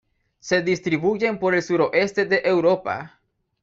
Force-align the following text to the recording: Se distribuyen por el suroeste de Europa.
Se 0.39 0.63
distribuyen 0.63 1.37
por 1.37 1.53
el 1.53 1.61
suroeste 1.61 2.25
de 2.25 2.41
Europa. 2.43 3.19